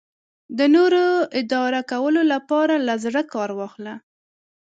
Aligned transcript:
د 0.57 0.59
نورو 0.75 1.03
اداره 1.41 1.81
کولو 1.91 2.21
لپاره 2.33 2.75
له 2.87 2.93
زړه 3.03 3.21
کار 3.33 3.49
واخله. 3.59 3.93